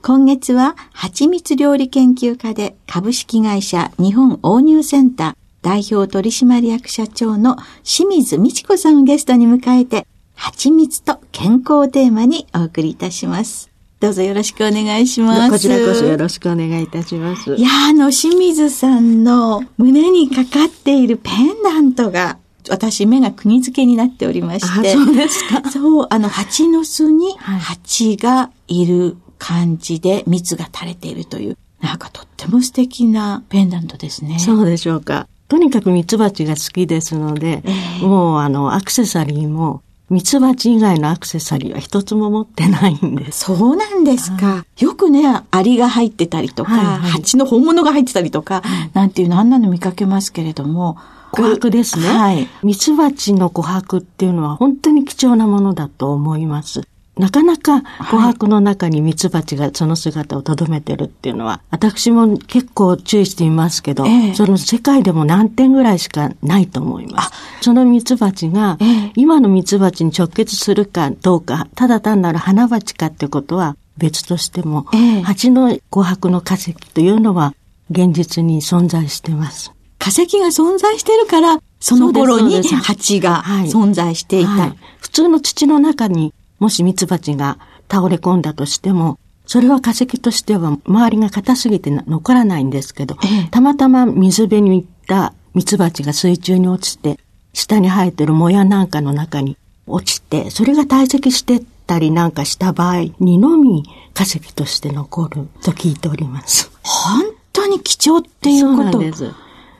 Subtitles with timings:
[0.00, 13.70] 今月は、蜂蜜料理研究家で株式会社日本応入センター代表取締役社長の清水美智子さんをゲストに迎えて、蜂蜜と健康をテーマにお送りいたします。
[13.98, 15.50] どうぞよろしくお願いします。
[15.50, 17.56] こちらこそよろしくお願いいたします。
[17.56, 22.38] いや、あの、清水さんの胸にかかっているペンダントが、
[22.70, 24.92] 私、目が釘付けになっておりまして。
[24.92, 25.68] そうですか。
[25.68, 34.38] そう、あの、蜂の巣に蜂がいる感じで蜜が垂れているという、なんかとっても素敵なペンダントですね。
[34.38, 35.28] そうでしょうか。
[35.48, 43.44] とにかくミツバチが好きですので、えー、もうあの、アクセサリーも、ミツバチ以外のアクセサリーは一つも持ってないんです。
[43.46, 44.64] そうなんですか。
[44.78, 48.62] よくね、アリが入ってたりとか、はいはい、蜂の本物が入ってたりとか、
[48.94, 50.96] なんていうのあんなの見かけますけれども、
[51.32, 52.08] 琥珀ですね。
[52.08, 52.48] はい。
[52.62, 56.82] ミツバチの琥珀っていうのは本当に貴重なものだと思います。
[57.18, 67.30] なかなか琥珀の中にミツバチがその姿を留めてるっていうのは、私も結構注意していますけど、えー、その世界でも何点ぐらいしかないと思います。
[67.60, 68.78] そのミツバチが、
[69.16, 77.54] 今のミツバチに直結するかどうか、ただ単なる花鉢かってことは別としても、えー、蜂の琥珀の化石というのは
[77.90, 79.72] 現実に存在しています。
[79.98, 87.58] 化石が存在してるから、その頃に蜂が存在していた、はいはい、普通の土の中にもしミツバチが
[87.90, 97.18] 倒れ込んだとしても、それは化石としては周りが硬すぎて残らないんですけど、ええ、たまたま水辺に行ったミツバチが水中に落ちて、
[97.54, 106.70] 下に生えてるもやなんかの中に落ちて、それが堆積してったりなんかした場合にのみ化石として残ると聞いております。
[106.82, 109.32] 本当に貴重っていうことなんです。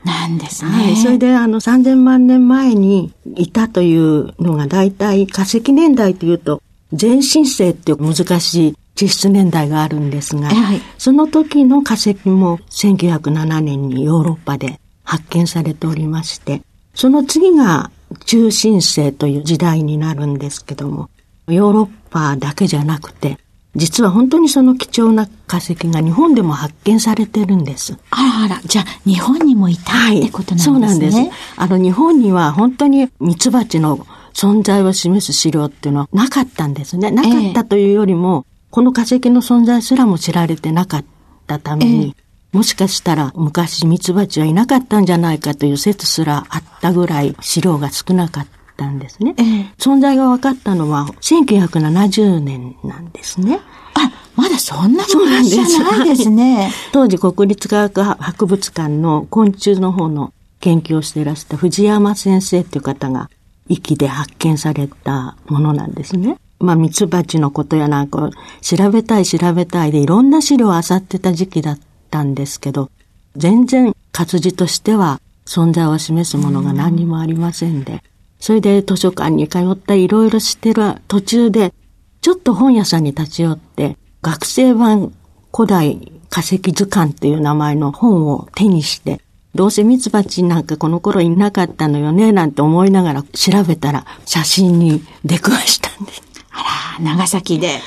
[0.03, 0.71] なんですね。
[0.71, 0.95] はい。
[0.95, 6.61] それで、あの、3000万年前にいたというのが、大体化石年代というと、
[6.93, 16.61] 全身性っていう難しい地質年代があるんですが、はい、その時の化石も1907年にヨーロッパで発見されておりまして、
[16.93, 17.91] その次が
[18.25, 21.09] 中心性という時代になるんですけども、
[21.47, 23.37] ヨーロッパだけじゃなくて、
[23.75, 27.97] 実は本当にその貴重な化石が日本でも発見されてるんです。
[28.09, 30.73] あらあら、じゃあ日本にもいたってことなんですね。
[30.73, 31.17] そうなんです。
[31.55, 37.11] あの日本には本当にミツバチの存在を示す資料っていうのはなかったんですね。
[37.11, 41.05] なかったというよりも、えこの化石の存在すらも知られてなかっ
[41.47, 48.47] たために、えもしかしたら昔ミツバチはいなかったんじゃないかという説すらあったぐらい資料が少なかっ
[48.77, 49.35] たんですね。
[49.37, 49.41] え
[49.77, 53.59] 存在が分かったのは1970年なんですね。
[53.93, 56.71] あ、まだそんな昔じゃないですね。
[56.91, 63.29] 当時国立科学博物館の昆虫の方の研究をしていらした藤山先生っていう方が
[63.69, 66.37] 息で発見されたものなんですね。
[66.59, 68.31] まあ、ミツバチのことやなんか
[68.61, 71.79] 調べたい調べたいでいろんな資料を漁ってた時期だっ
[72.11, 72.91] たんですけど、
[73.37, 78.03] 全然活字としては存在を示すものが何にもありませんで、
[78.39, 81.73] それで図書館に通ったりいろいろしてる途中で、
[82.21, 85.13] ちょっと本屋さんに立ち寄って、学生版
[85.55, 89.21] 古代化石図鑑という名前の本を手にして、
[89.55, 96.21] どうせミツバチなんかこの頃いなかったのよね、なんて思いながら調べたら写真に出くわしたんです。
[96.51, 97.79] あら、長崎で。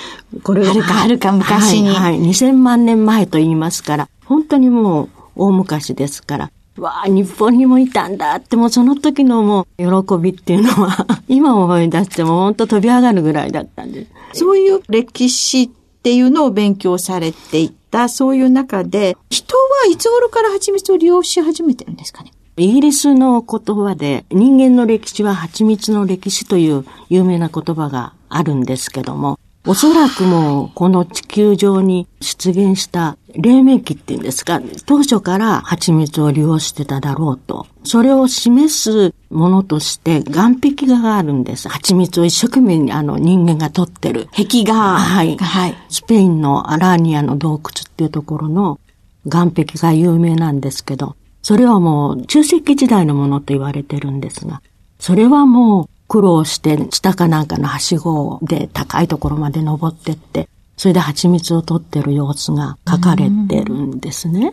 [0.43, 1.89] これはるかはるか昔に。
[1.89, 14.41] はい、はい、2000万年前と言いますから、本当にもう大昔ですから、わあ、日本にもいたんだって、もうその時のもう喜びっていうのは 今思い出しても本当飛び上がるぐらいだったんです。
[14.41, 15.71] そういう歴史
[16.03, 22.33] っていうのを勉強されていた、そういう中で、人はいつ頃から蜂蜜を利用し始めてるんですかね？
[22.57, 37.67] イギリスの言葉で人間の歴史は蜂蜜の歴史という有名な言葉があるんですけども、おそらくもうこの地球上に出現した黎明期っていうんですか、当初から蜂蜜を利用してただろうと。
[37.85, 41.69] それを示すものとして岩壁画があるんです。
[41.69, 44.29] 蜂蜜を一生懸命にあの人間が撮ってる。
[44.33, 44.75] 壁画。
[44.75, 45.37] はい。
[45.37, 45.75] はい。
[45.89, 47.63] スペインのアラーニアの洞窟っ
[47.97, 48.81] ていうところの
[49.25, 54.61] 岩壁が有名なんですけど、それはもう中世紀時代のものと言われてるんですが、
[54.99, 64.53] それはもう苦労して下かなんかのはしごで高いところまで登ってって、それで蜂蜜を取ってる様子が書かれてるんですね。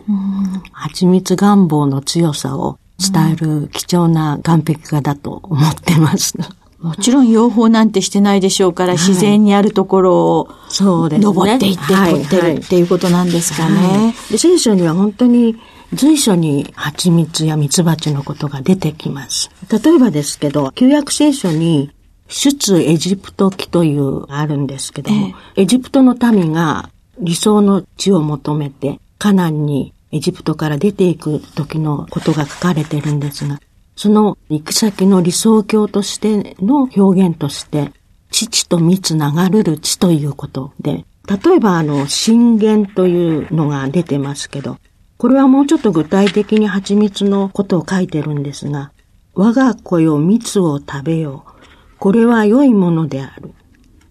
[0.72, 6.38] 蜂蜜願望の強さを伝える貴重な岩壁画だと思ってます。
[6.80, 11.24] もちろん養蜂なんてしてないでしょうから、はい、自然にあるところを、そうですね。
[11.24, 13.76] 登っていって取ってるっていうことなんですかね。
[13.76, 15.56] はいはい、聖書には本当に
[15.92, 19.50] 随所に蜂蜜や蜜蜂のことが出てきます。
[19.70, 21.90] 例えばですけど、旧約聖書に
[22.28, 26.88] 出エジプト記というあるんですけども、えエジプトの民が
[27.18, 33.60] 理想の地を求めてカナンにエジプトから出ていく時のことが書かれてるんですが、
[33.96, 37.92] その行く先の理想郷としての表現として、
[38.30, 39.20] 父と蜜流
[39.50, 44.78] れる地ということで、例えばあの、震源というのが出てますけど、
[45.16, 48.92] これはもうちょっと具体的に蜂蜜のことを書いてるんですが、
[49.34, 51.96] 我が子よ蜜を食べよう。
[51.98, 53.52] これは良いものである。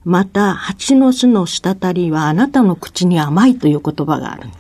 [0.06, 4.54] また、蜂の巣の滴りはあなたの口に甘いという言葉があるんで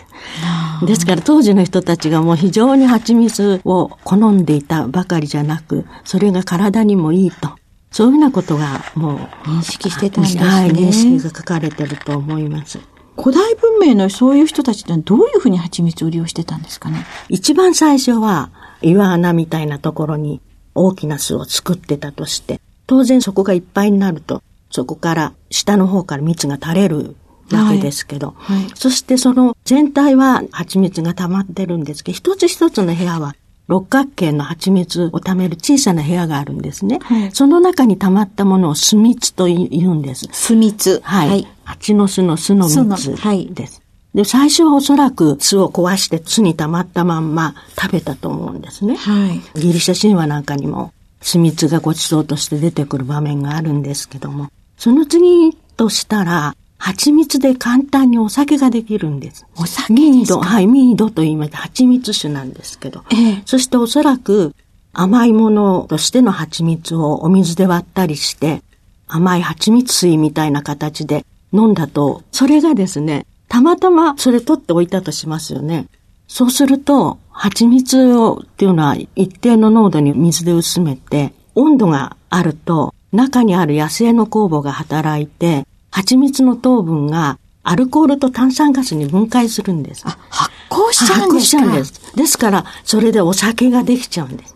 [0.81, 0.85] す。
[0.85, 7.49] ですから当時の人たちがもう非常に蜂蜜を好んでいたばかりじゃなく、それが体にもいいと。
[7.91, 10.43] そういうふうなことがもう認識してたんですね。
[10.43, 12.79] はい、認識が書かれてると思います。
[13.17, 17.05] 古代文明のそういう人たちってどういうふうに蜂蜜を利用してたんですかね？
[17.27, 18.51] 一番最初は
[18.81, 20.39] 岩穴みたいなところに
[20.75, 27.15] 大きな巣を作ってたとして、当然そこがいっぱいになると、そこから下の方から蜜が垂れる
[27.51, 33.35] わけですけど、はいはい、そしてその全体は蜂蜜が溜まってるんですけど、一つ一つの部屋は
[33.67, 36.99] 六角形の蜂蜜を貯める小さな部屋があるんですね。
[37.03, 40.27] はい、その中に溜まったものを巣蜜と言うんです。
[40.31, 41.01] 巣蜜。
[41.03, 41.47] はい。
[41.65, 43.15] 蜂の巣の巣の蜜
[43.53, 43.81] です。
[44.15, 48.95] で、最初はおそらく巣を壊して巣に溜まったまんま食べたと思うんですね。
[48.95, 49.59] はい。
[49.59, 50.91] ギリシャ神話なんかにも
[51.21, 54.49] 巣蜜がごちそうとして出てくる場面があるんですけども、
[54.79, 59.45] その次としたら、蜂蜜で簡単にお酒ができるんです。
[59.57, 64.55] お酒ミード、はい、ミードと言いまして蜂蜜酒なんですけど、ええ、そしておそらく
[64.93, 68.63] 甘いものとしての蜂蜜をお水で割ったりして、
[69.05, 75.87] 甘い蜂蜜水みたいな形で飲んだと、それがですね、たまたまそれ取っておいたとしますよね。
[76.29, 90.03] そうすると、蜂蜜をっていうのは一定の濃度に水で薄めて、温度があると中にある野生の酵母が働いて、蜂蜜の糖分がアルコールと炭酸ガスに分解するんです。
[90.05, 91.33] あ、発酵しちゃうんですか？
[91.33, 92.15] 発酵しちゃうんです。
[92.15, 94.55] ですから、それでお酒ができちゃうんです。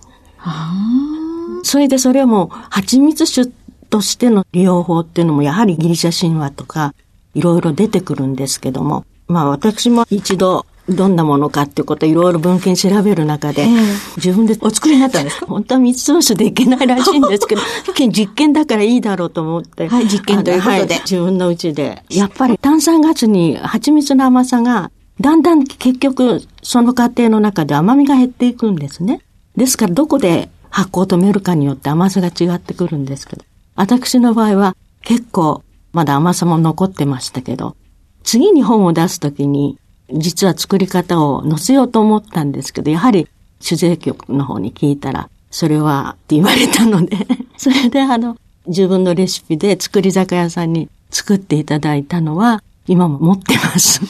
[1.64, 3.50] それでそれも蜂蜜酒
[3.90, 6.94] としての利用法っていうのもやはりギリシャ神話とか
[7.34, 15.46] いろいろ出てくるんですけども、まあ私も一度どんなものかっていうことをいろいろ文献調べる中で、えー、自分でお作りになったんですか？
[15.46, 17.62] 本当は蜜糖酒でいけないらしいんですけど、
[18.12, 19.88] 実験だからいいだろうと思って。
[19.88, 20.88] はい、実験ということで、はい。
[21.04, 22.04] 自分のうちで。
[22.10, 29.22] やっぱり炭酸ガスに蜂蜜の甘さが、だんだん結局その過程の中で甘みが減っていくんですね。
[29.56, 33.44] ですからどこで発酵を止めるかによって甘さが違ってくるんですけど、
[33.76, 34.76] 私の場合は
[35.06, 35.62] 結構
[35.94, 37.76] まだ甘さも残ってましたけど、
[38.24, 39.78] 次に本を出すときに
[40.12, 43.28] 実は作り方を載せようと思ったんですけど、やはり
[43.60, 47.18] 主税局の方に聞いたら、それはって言われたので
[47.58, 54.02] それであの、自分のレシピで作り酒屋さんに作っていただいたのは、今も持ってます。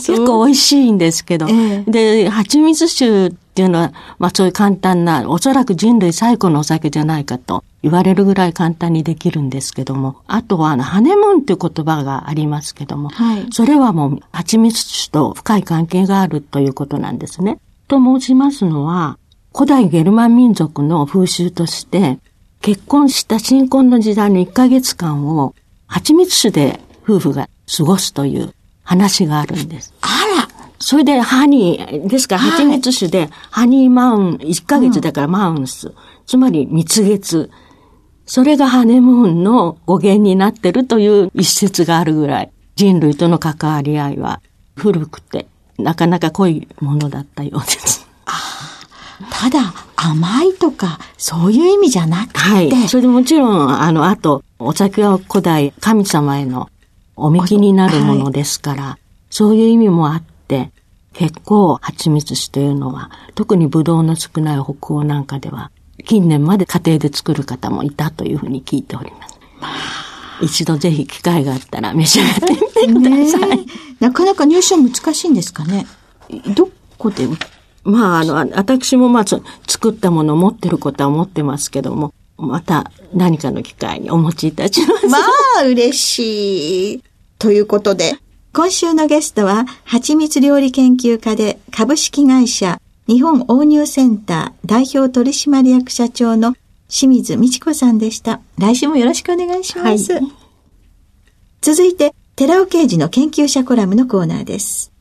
[0.00, 1.46] 結構美味しいんですけど。
[1.48, 17.58] ええ、で、蜂蜜酒っていうのは、まあそういう簡単な、おそらく人類最古のお酒じゃないかと言われるぐらい簡単にできるんですけども、あとはあの、ハネムーンっていう言葉がありますけども、はい、それはもう蜂蜜酒と深い関係があるということなんですね。
[17.88, 19.18] と申しますのは、
[19.54, 22.18] 古代ゲルマン民族の風習として、
[22.60, 25.54] 結婚した新婚の時代の1ヶ月間を
[25.86, 28.54] 蜂蜜酒で夫婦が過ごすという
[28.90, 29.94] 話があるんです。
[30.00, 30.48] あら
[30.80, 35.94] それでハニー、ですから蜂蜜酒でハニーマウン、1ヶ月だからマウンス、うん、
[36.26, 37.50] つまり蜜月。
[38.26, 44.40] それがハネムーンの語源になってるという一説があるぐらい、人類との関わり合いは
[44.74, 45.46] 古くて、
[45.78, 48.08] なかなか濃いものだったようです。
[49.30, 52.38] ただ、甘いとか、そういう意味じゃなくて。
[52.38, 52.88] はい。
[52.88, 56.68] それでもちろん、あの、あと、お酒は古代神様への
[57.24, 60.70] おみきになるものですから、はい、そういう意味もあって、
[61.12, 65.70] 結構蜂蜜酒というのは、特にブドウの少ない北欧なんかでは、
[66.04, 69.38] 近年まで家庭で作る方もいたというふうに聞いております。
[69.60, 69.72] まあ、
[70.40, 73.66] 一度ぜひ機会があったら召し上がってみてください。
[74.00, 75.86] なかなか入手難しいんですかね
[76.56, 77.26] どこで
[77.84, 79.24] まあ、あの、私もまあ、
[79.66, 85.06] 作ったものを持ってることは持ってますけども、また何かの機会にお持ちいたします。
[85.08, 85.18] ま
[85.60, 87.09] あ、嬉しい。
[87.40, 88.16] ということで、
[88.52, 96.54] 今週のゲストは、蜂蜜料理研究家で株式会社日本応入センター代表取締役社長の
[96.86, 98.40] 清水美智子さんでした。
[98.58, 100.12] 来週もよろしくお願いします。
[100.12, 100.22] はい、
[101.62, 104.92] 続いて、寺尾刑事の研究者コラムのコーナーです。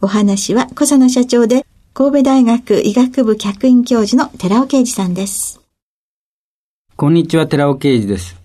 [0.00, 5.60] お話は小佐野社長で神戸大学医学部客員教授の寺尾啓二さんです。
[6.96, 8.36] こんにちは、寺尾啓二です。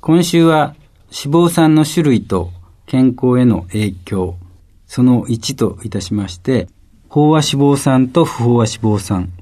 [0.00, 0.74] 今週は
[1.12, 2.50] 脂肪酸の種類と
[2.86, 4.36] 健康への影響、
[4.86, 6.68] その1といたしまして、
[7.10, 9.32] 飽和脂肪酸と不飽和脂肪酸。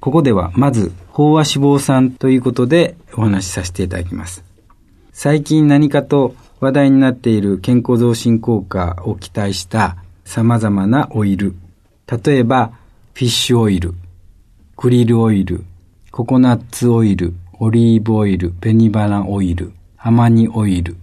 [0.00, 4.44] ここではまず飽和脂肪酸ということでお話しさせていただきます。
[5.12, 11.54] 最近何かと話題になっている健康増進効果を期待した様々なオイル。
[12.06, 12.72] 例えば、
[13.14, 13.94] フィッシュオイル、
[14.76, 15.64] クリルオイル、
[16.10, 20.96] ココナッツオイル、オリーブオイル、ベニバナオイル、アマニオイル。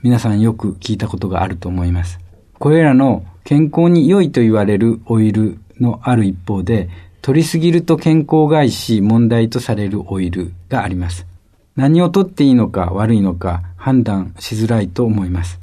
[0.00, 2.20] 皆さんよく聞いたことがあると思います。
[2.58, 6.88] これらの健康に良いと言われるオイルのある一方で、
[7.20, 11.26] 取りすぎると健康害し問題とされるオイルがあります。
[11.74, 15.58] 何を取っていいのか悪いのか判断しづらいと思います。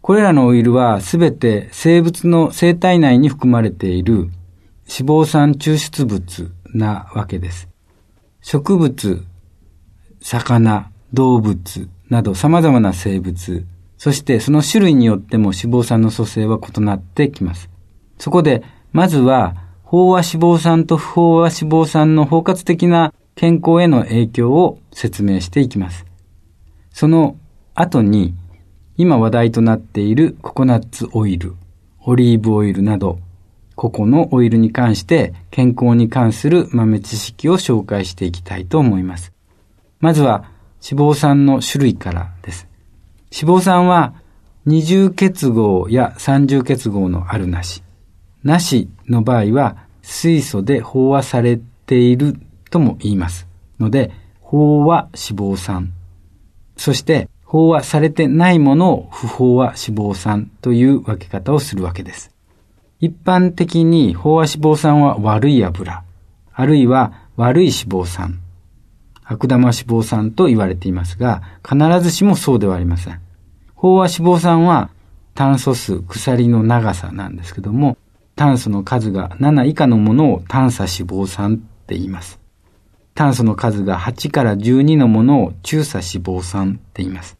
[0.00, 4.30] これらのオイルはすべて生物の生体内に含まれている脂
[4.86, 7.68] 肪酸抽出物なわけです。
[8.40, 9.24] 植物、
[10.20, 17.68] 魚、動物など様々な生物、そしてその種類によっても脂肪酸の組成は異なってきます。
[18.18, 18.62] そこで、
[18.92, 26.04] まずは、飽和脂肪酸と不飽和脂肪酸の包括的な健康への影響を説明していきます。
[26.90, 27.36] その
[27.74, 28.34] 後に、
[28.96, 31.54] 今話題となっているココナッツオイル、
[32.04, 33.18] オリーブオイルなど、
[33.76, 39.32] 個々のオイルに関して健康に関する豆知識を紹介していきたいと思います。
[40.00, 40.50] まずは
[40.82, 42.68] 脂肪酸の種類からです。
[43.32, 44.14] 脂肪酸は
[44.64, 47.82] 二重結合や三重結合のあるなし。
[48.44, 52.38] なしの場合は水素で飽和されている
[52.70, 53.46] とも言います。
[53.78, 54.10] ので、
[54.42, 55.92] 飽和脂肪酸。
[56.76, 62.30] そして、飽和されてないものを不飽和脂肪酸という分け方をするわけです。
[63.00, 66.02] 一般的に飽和脂肪酸は悪い油、
[66.52, 68.40] あるいは悪い脂肪酸、
[69.30, 73.20] 悪玉脂肪酸と言われていますが、必ずしもそうではありません。
[73.76, 74.90] 飽和脂肪酸は
[75.34, 77.98] 炭素数、鎖の長さなんですけども、
[78.36, 82.40] 炭素の数が7以下のものを炭素脂肪酸って言います。
[83.14, 87.36] 炭素の数が8から12のものを中鎖脂肪酸って言います。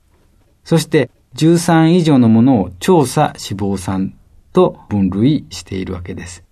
[0.64, 4.14] そして13以上のものを調査脂肪酸
[4.52, 6.44] と分類しているわけです。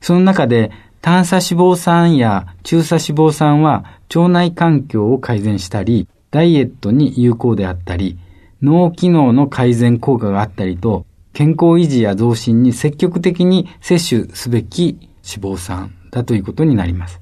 [0.00, 0.70] その中で
[1.06, 8.18] 炭素脂肪酸や中鎖脂肪酸は腸内環境を改善したり、ダイエットに有効であったり、
[8.60, 17.20] 脳機能の改善効果があったりと、健康維持や増進に積極的に摂取すべき脂肪酸だということになります。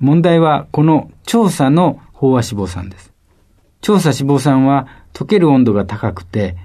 [0.00, 3.12] 問題はこの調査の飽和脂肪酸です。
[3.82, 6.56] 調査脂肪酸は溶ける温度が高くて、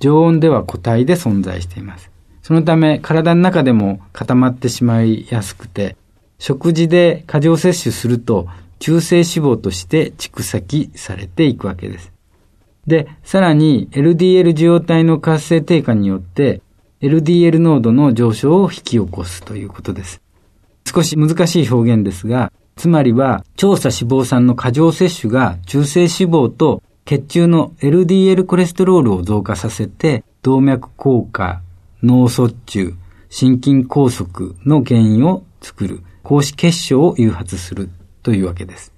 [0.00, 2.09] 常温では固体で存在しています。
[2.50, 5.94] そのため体の中でも固まってしまいやすくて、
[6.40, 8.48] 食事で過剰摂取すると
[8.80, 12.12] 中性脂肪として蓄積されていくわけです。
[12.88, 16.60] で、さらに LDL 受容体の活性低下によって
[17.00, 20.20] LDL 濃度の上昇を引き起こすということです。
[20.92, 31.62] 少し難しい表現ですが、つまりは、調査脂肪酸の過剰摂取が中性脂肪と血中の LDL コレステロールを増加させて、動脈硬化、
[32.02, 32.94] 脳卒中、
[33.28, 34.26] 心筋梗塞
[34.64, 37.90] の原因を作る、高脂血症を誘発する
[38.22, 38.92] というわけです。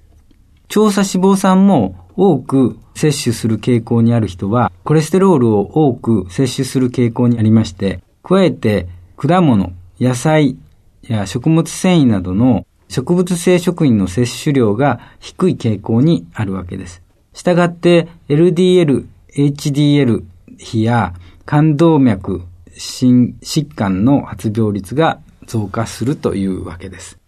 [0.68, 10.56] 調査脂肪酸も多く摂取する傾向にある人は、コレステロールを多く摂取する傾向にありまして、加えて果物、野菜
[11.02, 17.02] や食物繊維などの植物性食品の摂取量が低い傾向にあるわけです。
[17.32, 20.24] したがって LDL、HDL
[20.58, 21.14] 比や
[21.46, 22.42] 冠動脈
[22.76, 27.18] 心疾患の発病率が増加するというわけです。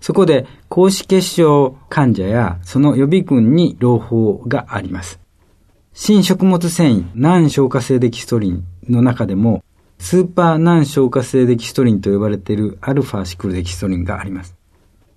[0.00, 5.18] そこで、高脂血症患者やその予備軍に朗報があります。
[5.94, 9.64] 新食物繊維、難消化性デキストリンの中でも、
[9.98, 14.54] スーパー難消化性デキストリンと呼ばれているアルファシクルデキストリンがあります。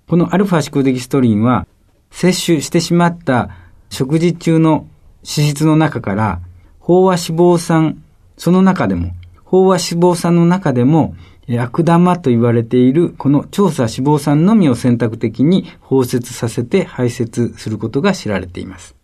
[0.08, 1.66] このアルファシクルデキストリンは、
[2.10, 3.50] 摂取してしまった
[3.90, 4.88] 食事中の
[5.22, 6.40] 脂質の中から、
[6.80, 8.02] 飽和脂肪酸、
[8.36, 9.12] その中でも、
[9.50, 11.16] 飽和脂肪酸の中でも、
[11.58, 18.94] 悪玉と言われているこの調査脂肪酸のみを選択的に包摂させて排泄することが知られています。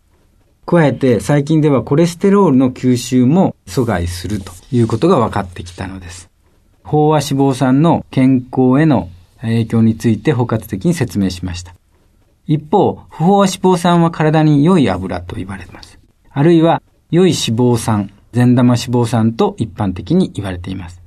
[0.65, 6.29] 加えて最近ではコレステロールの吸収も阻害するということが分かってきたのです。
[6.85, 9.09] 飽和脂肪酸の健康への
[9.41, 11.73] 影響について包括的に説明しました。
[12.45, 15.99] 一方、不飽和脂肪酸は体に良い油と言われてます。
[16.31, 21.01] あるいは良い脂肪酸、善玉脂肪酸と一般的に言われています。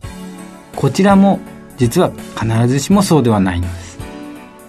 [0.77, 1.41] こちらも
[1.77, 3.99] 実は必ずしもそうではないのです。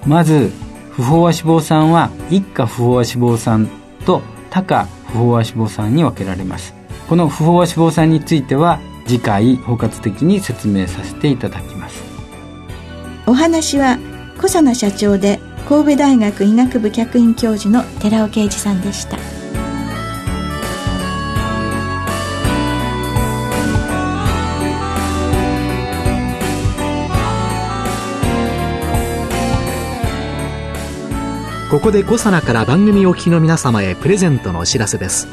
[0.05, 0.51] まず、
[0.91, 3.69] 不飽和脂肪酸は一価不飽和脂肪酸
[4.05, 6.73] と多価不飽和脂肪酸に分けられます。
[7.07, 12.01] この不飽和脂肪酸については次回包括的に説明させていただきます。
[13.25, 13.97] お話は
[14.37, 19.40] 小佐奈社長で神戸大学医学部客員教授の寺尾啓二さんでした。
[31.71, 35.29] ここでコサナから番組お聞きの皆様へプレゼントのお知らせです。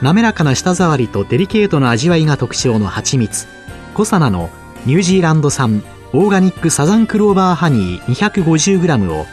[0.00, 3.46] 滑らかな舌触りとデリケートな味わいが特徴の蜂蜜。
[3.92, 4.48] コサナの
[4.86, 5.82] ニュージーランド産
[6.14, 9.26] オーガニックサザンクローバーハニー 250g を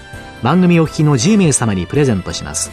[0.43, 2.71] 番組お聞きの10名様にプレゼントします。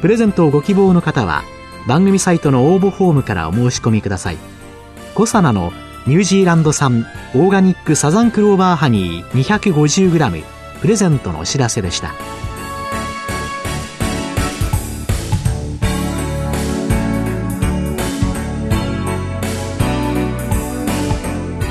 [0.00, 1.42] プレゼントをご希望の方は
[1.86, 4.38] 番組サイトの応募フォームからお申し込みください。
[5.14, 5.74] コサナの
[6.06, 10.44] ニュージーランド産オーガニックサザンクローバーハニー 250g
[10.80, 12.14] プレゼントのお知らせでした。